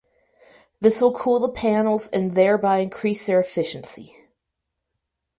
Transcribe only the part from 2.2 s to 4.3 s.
thereby increase their efficiency.